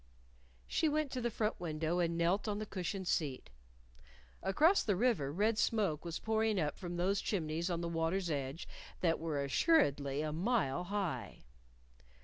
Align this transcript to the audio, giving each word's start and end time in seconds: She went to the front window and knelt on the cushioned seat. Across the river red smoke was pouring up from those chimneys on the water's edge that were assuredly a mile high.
She 0.65 0.89
went 0.89 1.11
to 1.11 1.21
the 1.21 1.29
front 1.29 1.59
window 1.59 1.99
and 1.99 2.17
knelt 2.17 2.47
on 2.47 2.57
the 2.57 2.65
cushioned 2.65 3.07
seat. 3.07 3.51
Across 4.41 4.81
the 4.81 4.95
river 4.95 5.31
red 5.31 5.59
smoke 5.59 6.03
was 6.03 6.17
pouring 6.17 6.59
up 6.59 6.75
from 6.75 6.97
those 6.97 7.21
chimneys 7.21 7.69
on 7.69 7.81
the 7.81 7.87
water's 7.87 8.31
edge 8.31 8.67
that 9.01 9.19
were 9.19 9.43
assuredly 9.43 10.23
a 10.23 10.31
mile 10.33 10.85
high. 10.85 11.43